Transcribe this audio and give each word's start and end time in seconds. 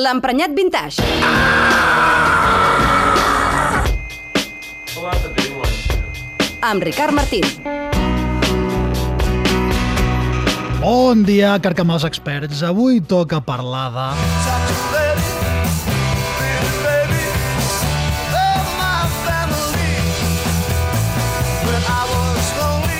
L'emprenyat 0.00 0.56
vintage. 0.56 1.04
Too. 1.04 1.60
Amb 6.60 6.82
Ricard 6.84 7.14
Martín. 7.16 7.44
Bon 10.80 11.24
dia, 11.24 11.54
carcamals 11.60 12.04
experts. 12.04 12.60
Avui 12.62 13.00
toca 13.00 13.40
parlar 13.40 13.88
de... 13.94 14.08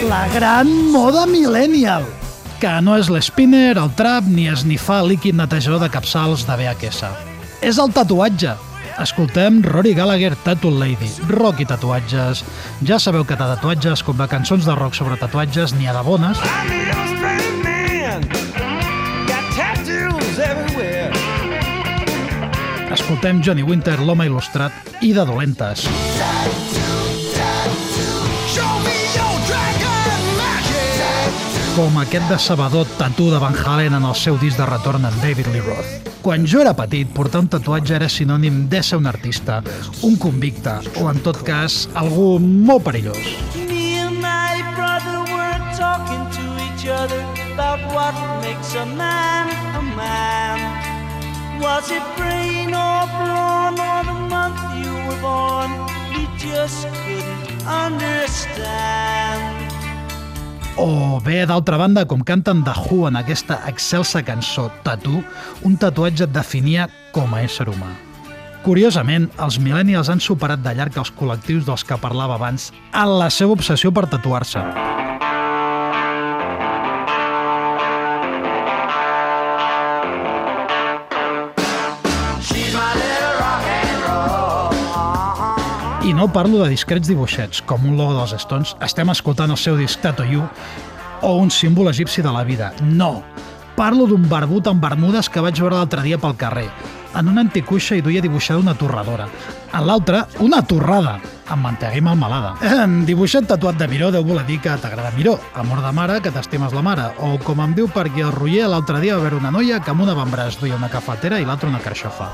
La 0.09 0.23
gran 0.32 0.71
moda 0.91 1.27
millennial, 1.29 2.07
que 2.61 2.71
no 2.85 2.95
és 3.01 3.09
l'spinner, 3.09 3.79
el 3.81 3.89
trap, 3.97 4.27
ni 4.29 4.45
esnifar 4.53 5.01
líquid 5.07 5.37
netejador 5.39 5.81
de 5.81 5.89
capçals 5.93 6.43
de 6.45 6.57
VHS. 6.61 7.09
És 7.65 7.79
el 7.81 7.93
tatuatge. 7.97 8.53
Escoltem 9.01 9.62
Rory 9.65 9.95
Gallagher, 9.97 10.34
Tattoo 10.45 10.75
Lady, 10.77 11.09
rock 11.31 11.62
i 11.65 11.67
tatuatges. 11.69 12.45
Ja 12.84 12.98
sabeu 13.01 13.25
que 13.25 13.39
de 13.39 13.48
tatuatges, 13.55 14.05
com 14.05 14.19
de 14.19 14.29
cançons 14.29 14.69
de 14.69 14.77
rock 14.77 14.98
sobre 14.98 15.17
tatuatges, 15.17 15.73
n'hi 15.79 15.89
ha 15.89 15.97
de 15.97 16.05
bones. 16.05 16.37
Escoltem 22.91 23.41
Johnny 23.41 23.65
Winter, 23.65 23.97
l'home 24.05 24.29
il·lustrat, 24.29 24.73
i 25.01 25.15
de 25.17 25.25
dolentes. 25.25 25.89
Show 28.51 28.81
me 28.83 28.97
your. 29.15 29.30
Com 31.77 31.97
aquest 32.01 32.27
decebedor 32.29 32.88
tatú 32.98 33.30
de 33.30 33.38
Van 33.41 33.55
Halen 33.55 33.95
en 33.95 34.05
el 34.05 34.15
seu 34.19 34.37
disc 34.41 34.59
de 34.59 34.66
retorn 34.66 35.05
en 35.06 35.20
David 35.23 35.47
Lee 35.52 35.62
Roth. 35.65 36.09
Quan 36.20 36.47
jo 36.47 36.61
era 36.61 36.74
petit, 36.77 37.09
portar 37.15 37.41
un 37.45 37.48
tatuatge 37.48 37.95
era 37.97 38.09
sinònim 38.11 38.66
de 38.69 38.83
ser 38.83 38.98
un 39.01 39.06
artista, 39.06 39.62
un 40.02 40.16
convicte, 40.20 40.75
o 41.00 41.08
en 41.11 41.22
tot 41.25 41.41
cas, 41.47 41.86
algú 41.95 42.39
molt 42.41 42.84
perillós. 42.84 43.22
Were 45.30 45.61
talking 45.78 46.25
to 46.34 46.45
each 46.67 46.86
other 46.91 47.22
what 47.95 48.14
makes 48.42 48.75
a 48.75 48.86
man 48.86 49.48
a 49.75 49.83
man. 49.97 50.58
Was 51.61 51.91
it 51.91 52.02
brain 52.17 52.75
or 52.75 53.06
brawn 53.19 53.78
or 53.78 54.05
the 54.05 54.19
month 54.34 54.61
you 54.83 54.92
were 55.06 55.20
born? 55.20 55.70
We 56.14 56.23
just 56.39 56.86
couldn't 57.05 57.67
understand. 57.67 59.59
O 60.81 61.20
bé, 61.20 61.42
d'altra 61.45 61.77
banda, 61.77 62.06
com 62.09 62.23
canten 62.25 62.62
The 62.64 62.73
Who 62.73 63.05
en 63.11 63.19
aquesta 63.20 63.59
excelsa 63.69 64.23
cançó 64.25 64.70
Tattoo, 64.81 65.20
un 65.69 65.77
tatuatge 65.77 66.25
et 66.25 66.33
definia 66.33 66.86
com 67.12 67.34
a 67.36 67.42
ésser 67.45 67.69
humà. 67.69 67.91
Curiosament, 68.64 69.28
els 69.45 69.58
millennials 69.61 70.08
han 70.08 70.25
superat 70.25 70.64
de 70.64 70.73
llarg 70.78 70.97
els 70.97 71.12
col·lectius 71.20 71.69
dels 71.69 71.84
que 71.84 72.01
parlava 72.01 72.41
abans 72.41 72.70
en 72.92 73.19
la 73.20 73.28
seva 73.28 73.58
obsessió 73.58 73.92
per 73.92 74.08
tatuar-se. 74.08 74.64
I 86.01 86.15
no 86.15 86.31
parlo 86.33 86.62
de 86.62 86.70
discrets 86.73 87.11
dibuixets, 87.11 87.59
com 87.69 87.83
un 87.84 87.98
logo 87.98 88.15
dels 88.17 88.33
Stones, 88.41 88.70
estem 88.87 89.11
escoltant 89.12 89.53
el 89.53 89.59
seu 89.61 89.77
disc 89.77 90.01
Tattoo 90.01 90.25
You, 90.25 90.47
o 91.20 91.34
un 91.37 91.53
símbol 91.53 91.91
egipci 91.91 92.25
de 92.25 92.33
la 92.33 92.41
vida. 92.42 92.70
No! 92.81 93.19
Parlo 93.77 94.07
d'un 94.09 94.25
barbut 94.29 94.70
amb 94.73 94.81
bermudes 94.81 95.29
que 95.29 95.45
vaig 95.45 95.61
veure 95.61 95.77
l'altre 95.77 96.01
dia 96.07 96.17
pel 96.17 96.39
carrer. 96.41 96.70
En 97.11 97.27
una 97.27 97.42
anticuixa 97.42 97.97
hi 97.97 98.03
duia 98.06 98.22
dibuixada 98.22 98.61
una 98.62 98.77
torradora. 98.78 99.27
En 99.75 99.86
l'altra, 99.86 100.20
una 100.47 100.61
torrada, 100.62 101.17
amb 101.50 101.64
mantega 101.67 101.98
i 101.98 102.02
melmelada. 102.05 102.52
Eh, 102.62 102.86
dibuixet 103.08 103.48
tatuat 103.50 103.78
de 103.80 103.89
Miró 103.91 104.12
deu 104.14 104.22
voler 104.27 104.44
dir 104.47 104.61
que 104.62 104.77
t'agrada 104.78 105.11
Miró, 105.17 105.35
amor 105.58 105.83
de 105.83 105.90
mare, 105.92 106.20
que 106.23 106.30
t'estimes 106.30 106.74
la 106.77 106.85
mare, 106.86 107.08
o 107.18 107.33
com 107.42 107.62
em 107.64 107.74
diu 107.74 107.90
perquè 107.90 108.23
el 108.23 108.35
Roger 108.36 108.68
l'altre 108.70 109.01
dia 109.02 109.17
va 109.18 109.24
veure 109.27 109.40
una 109.40 109.51
noia 109.51 109.80
que 109.83 109.90
amb 109.90 110.07
una 110.07 110.14
bambràs 110.14 110.61
duia 110.61 110.79
una 110.79 110.90
cafetera 110.92 111.40
i 111.40 111.48
l'altra 111.48 111.68
una 111.68 111.83
carxofa. 111.83 112.30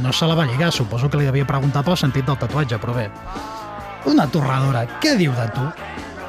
No 0.00 0.12
se 0.12 0.30
la 0.30 0.38
va 0.38 0.46
lligar, 0.46 0.70
suposo 0.72 1.10
que 1.10 1.18
li 1.18 1.26
devia 1.26 1.48
preguntar 1.48 1.82
pel 1.86 1.98
sentit 1.98 2.26
del 2.26 2.38
tatuatge, 2.38 2.78
però 2.78 2.94
bé. 2.94 3.08
Una 4.06 4.28
torradora, 4.30 4.86
què 5.02 5.16
diu 5.18 5.34
de 5.34 5.48
tu? 5.56 5.66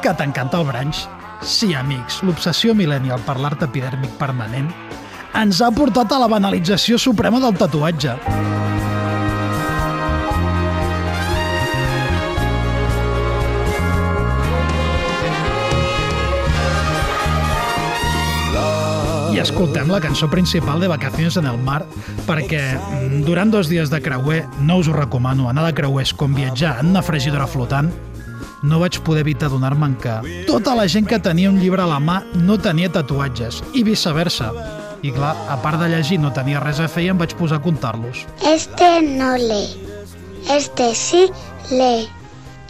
Que 0.02 0.14
t'encanta 0.18 0.58
el 0.58 0.66
branx? 0.66 1.06
Sí, 1.42 1.74
amics, 1.74 2.24
l'obsessió 2.26 2.74
millennial 2.78 3.22
per 3.26 3.38
l'art 3.42 3.62
epidèrmic 3.66 4.18
permanent 4.18 4.74
ens 5.38 5.62
ha 5.62 5.72
portat 5.72 6.12
a 6.12 6.19
la 6.19 6.28
banalització 6.31 6.97
suprema 7.00 7.40
del 7.40 7.56
tatuatge. 7.58 8.18
I 19.31 19.40
escoltem 19.40 19.88
la 19.88 20.02
cançó 20.03 20.28
principal 20.28 20.81
de 20.84 20.90
Vacaciones 20.91 21.38
en 21.40 21.47
el 21.47 21.58
Mar 21.58 21.86
perquè 22.28 22.59
mm, 22.75 23.22
durant 23.24 23.53
dos 23.53 23.72
dies 23.72 23.90
de 23.90 24.02
creuer 24.03 24.44
no 24.59 24.81
us 24.81 24.91
ho 24.91 24.94
recomano, 24.97 25.47
anar 25.47 25.70
de 25.70 25.75
creuer 25.78 26.03
és 26.03 26.12
com 26.12 26.36
viatjar 26.36 26.81
en 26.81 26.91
una 26.91 27.06
fregidora 27.06 27.47
flotant 27.47 27.94
no 28.62 28.81
vaig 28.84 29.00
poder 29.02 29.24
evitar 29.24 29.50
donar-me'n 29.50 29.96
que 30.03 30.44
tota 30.46 30.75
la 30.78 30.86
gent 30.91 31.08
que 31.08 31.18
tenia 31.20 31.50
un 31.50 31.58
llibre 31.64 31.81
a 31.81 31.90
la 31.90 31.97
mà 32.03 32.22
no 32.36 32.59
tenia 32.62 32.91
tatuatges, 32.94 33.64
i 33.74 33.81
viceversa. 33.88 34.52
I 35.02 35.12
clar, 35.12 35.36
a 35.50 35.58
part 35.62 35.82
de 35.82 35.90
llegir 35.90 36.20
no 36.22 36.32
tenia 36.34 36.60
res 36.62 36.80
a 36.80 36.88
fer 36.88 37.08
i 37.08 37.12
em 37.14 37.18
vaig 37.18 37.34
posar 37.40 37.58
a 37.58 37.66
comptar-los. 37.66 38.26
Este 38.46 39.02
no 39.02 39.36
lee. 39.38 39.78
Este 40.50 40.94
sí 40.96 41.30
lee. 41.72 42.08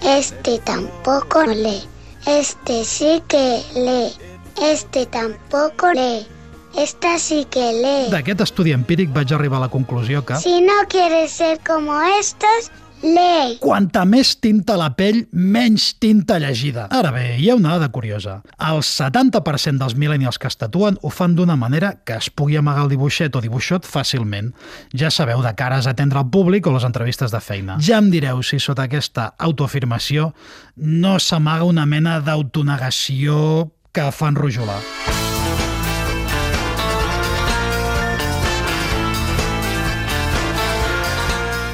Este 0.01 0.59
tampoco 0.59 1.43
lee. 1.45 1.81
Este 2.25 2.83
sí 2.85 3.21
que 3.27 3.63
lee. 3.75 4.13
Este 4.61 5.05
tampoco 5.05 5.91
lee. 5.91 6.27
Esta 6.75 7.19
sí 7.19 7.45
que 7.51 7.73
lee. 7.73 8.09
D'aquest 8.11 8.45
estudi 8.47 8.71
empíric 8.71 9.11
vaig 9.11 9.33
arribar 9.35 9.59
a 9.59 9.65
la 9.65 9.69
conclusió 9.69 10.23
que 10.25 10.37
Si 10.39 10.61
no 10.61 10.77
quieres 10.87 11.31
ser 11.31 11.59
como 11.67 11.99
estos, 12.19 12.71
lee. 13.03 13.57
quanta 13.59 14.03
més 14.05 14.35
tinta 14.41 14.77
la 14.79 14.91
pell, 14.97 15.25
menys 15.31 15.91
tinta 16.01 16.39
llegida. 16.39 16.87
Ara 16.91 17.11
bé, 17.11 17.25
hi 17.39 17.49
ha 17.49 17.55
una 17.55 17.75
dada 17.75 17.91
curiosa. 17.91 18.41
El 18.59 18.81
70% 18.85 19.81
dels 19.81 19.95
millennials 19.95 20.39
que 20.39 20.47
es 20.47 20.57
tatuen 20.57 20.97
ho 21.01 21.09
fan 21.09 21.35
d'una 21.35 21.55
manera 21.55 21.93
que 22.05 22.17
es 22.17 22.29
pugui 22.29 22.57
amagar 22.57 22.85
el 22.85 22.93
dibuixet 22.93 23.35
o 23.35 23.41
dibuixot 23.43 23.87
fàcilment. 23.87 24.51
Ja 24.93 25.11
sabeu, 25.11 25.41
de 25.43 25.53
cares 25.55 25.87
a 25.87 25.95
atendre 25.95 26.21
el 26.21 26.29
públic 26.33 26.67
o 26.67 26.75
les 26.75 26.87
entrevistes 26.87 27.31
de 27.31 27.41
feina. 27.41 27.77
Ja 27.81 27.99
em 28.01 28.11
direu 28.13 28.43
si 28.43 28.59
sota 28.59 28.87
aquesta 28.87 29.33
autoafirmació 29.37 30.31
no 30.75 31.17
s'amaga 31.19 31.67
una 31.67 31.85
mena 31.85 32.19
d'autonegació 32.19 33.71
que 33.91 34.11
fa 34.15 34.31
enrojolar. 34.31 34.79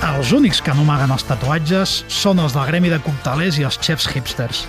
Els 0.06 0.32
únics 0.32 0.60
que 0.62 0.74
no 0.78 0.84
amaguen 0.86 1.10
els 1.14 1.24
tatuatges 1.26 2.04
són 2.12 2.38
els 2.44 2.54
del 2.54 2.68
gremi 2.70 2.90
de 2.94 3.00
coctelers 3.02 3.58
i 3.58 3.66
els 3.66 3.80
xefs 3.82 4.06
hipsters. 4.12 4.66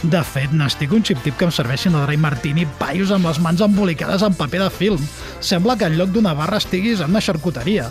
De 0.00 0.20
fet, 0.24 0.52
n'estic 0.56 0.94
un 0.96 1.02
xip-tip 1.04 1.36
que 1.36 1.44
em 1.44 1.52
serveixin 1.52 1.96
el 1.98 2.06
Dry 2.06 2.16
Martini 2.16 2.64
paios 2.78 3.10
amb 3.12 3.26
les 3.28 3.40
mans 3.42 3.60
embolicades 3.66 4.22
en 4.24 4.36
paper 4.38 4.62
de 4.62 4.70
film. 4.72 5.02
Sembla 5.44 5.76
que 5.76 5.90
en 5.90 5.98
lloc 5.98 6.14
d'una 6.14 6.32
barra 6.38 6.60
estiguis 6.62 7.02
en 7.02 7.10
una 7.12 7.20
xarcuteria. 7.20 7.90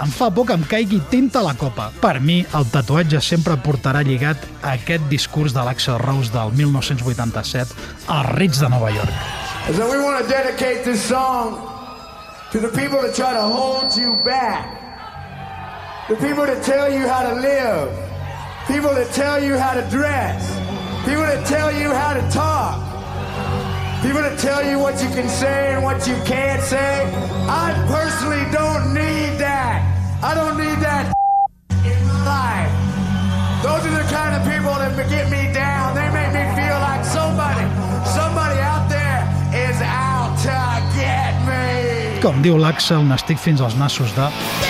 Em 0.00 0.08
fa 0.14 0.30
por 0.32 0.46
que 0.48 0.56
em 0.56 0.62
caigui 0.64 1.02
tinta 1.12 1.42
a 1.42 1.48
la 1.50 1.56
copa. 1.60 1.90
Per 2.00 2.16
mi, 2.24 2.38
el 2.56 2.68
tatuatge 2.72 3.20
sempre 3.20 3.58
portarà 3.60 4.00
lligat 4.06 4.46
a 4.62 4.76
aquest 4.78 5.10
discurs 5.12 5.52
de 5.52 5.66
l'Axel 5.66 5.98
Rose 6.00 6.32
del 6.32 6.54
1987 6.56 7.74
als 8.06 8.36
Rits 8.38 8.62
de 8.62 8.70
Nova 8.72 8.94
York. 8.94 9.12
So 9.76 9.90
we 9.90 9.98
want 10.00 10.22
to 10.22 10.28
dedicate 10.30 10.84
this 10.84 11.02
song 11.04 11.58
to 12.52 12.60
the 12.60 12.72
people 12.72 13.02
that 13.02 13.14
try 13.14 13.34
to 13.34 13.44
hold 13.44 13.92
you 13.96 14.16
back. 14.24 14.89
The 16.08 16.16
people 16.16 16.44
that 16.46 16.62
tell 16.64 16.92
you 16.92 17.06
how 17.06 17.22
to 17.22 17.34
live. 17.40 17.88
People 18.66 18.94
that 18.94 19.12
tell 19.12 19.42
you 19.42 19.56
how 19.56 19.74
to 19.74 19.82
dress. 19.90 20.42
People 21.04 21.22
that 21.22 21.46
tell 21.46 21.70
you 21.72 21.90
how 21.92 22.14
to 22.14 22.22
talk. 22.30 22.82
People 24.02 24.22
that 24.22 24.38
tell 24.38 24.64
you 24.64 24.78
what 24.78 25.00
you 25.02 25.08
can 25.10 25.28
say 25.28 25.74
and 25.74 25.84
what 25.84 26.06
you 26.08 26.16
can't 26.24 26.62
say. 26.62 27.04
I 27.46 27.74
personally 27.86 28.42
don't 28.50 28.94
need 28.94 29.38
that. 29.38 29.84
I 30.22 30.34
don't 30.34 30.56
need 30.56 30.78
that 30.82 31.12
in 31.84 32.00
my 32.08 32.24
life. 32.24 32.72
Those 33.62 33.84
are 33.86 33.96
the 34.02 34.08
kind 34.08 34.34
of 34.34 34.42
people 34.48 34.72
that 34.72 34.96
get 35.08 35.30
me 35.30 35.52
down. 35.52 35.94
They 35.94 36.08
make 36.10 36.32
me 36.32 36.44
feel 36.56 36.78
like 36.80 37.04
somebody, 37.04 37.66
somebody 38.08 38.58
out 38.58 38.88
there 38.88 39.20
is 39.52 39.78
out 39.84 40.32
to 40.48 40.58
get 40.96 41.36
me. 41.44 42.20
Com 42.20 42.42
diu 42.42 42.56
l'Axel, 42.56 43.04
n'estic 43.04 43.38
fins 43.38 43.60
als 43.60 43.76
nassos 43.76 44.14
de... 44.16 44.69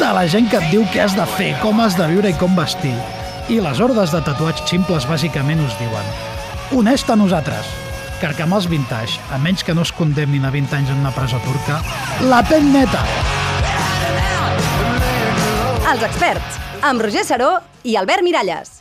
de 0.00 0.08
la 0.16 0.24
gent 0.32 0.46
que 0.48 0.56
et 0.56 0.70
diu 0.72 0.84
què 0.88 1.02
has 1.04 1.12
de 1.12 1.24
fer, 1.36 1.50
com 1.60 1.80
has 1.84 1.96
de 1.98 2.06
viure 2.08 2.30
i 2.32 2.36
com 2.40 2.54
vestir. 2.56 2.94
I 3.52 3.58
les 3.60 3.80
hordes 3.84 4.14
de 4.14 4.20
tatuats 4.24 4.64
ximples 4.64 5.04
bàsicament 5.10 5.60
us 5.60 5.76
diuen 5.80 6.08
Honest 6.72 7.10
a 7.12 7.16
nosaltres, 7.18 7.68
carcamals 8.22 8.68
vintage, 8.70 9.20
a 9.34 9.38
menys 9.42 9.66
que 9.66 9.74
no 9.76 9.84
es 9.84 9.92
condemnin 9.92 10.46
a 10.46 10.54
20 10.54 10.78
anys 10.78 10.94
en 10.94 11.02
una 11.04 11.12
presó 11.12 11.42
turca, 11.44 11.82
la 12.30 12.40
pell 12.48 12.64
neta! 12.72 13.04
Els 15.90 16.04
experts, 16.06 16.60
amb 16.86 17.02
Roger 17.02 17.26
Saró 17.26 17.56
i 17.82 17.98
Albert 17.98 18.24
Miralles. 18.24 18.78